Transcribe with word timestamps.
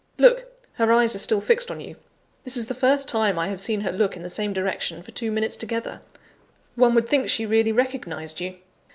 Look! 0.17 0.47
her 0.77 0.91
eyes 0.91 1.13
are 1.13 1.19
still 1.19 1.41
fixed 1.41 1.69
on 1.69 1.79
you. 1.79 1.95
This 2.43 2.57
is 2.57 2.65
the 2.65 2.73
first 2.73 3.07
time 3.07 3.37
I 3.37 3.49
have 3.49 3.61
seen 3.61 3.81
her 3.81 3.91
look 3.91 4.17
in 4.17 4.23
the 4.23 4.31
same 4.31 4.51
direction 4.51 5.03
for 5.03 5.11
two 5.11 5.31
minutes 5.31 5.55
together; 5.55 6.01
one 6.73 6.95
would 6.95 7.07
think 7.07 7.29
she 7.29 7.45
really 7.45 7.71
recognised 7.71 8.41
you. 8.41 8.55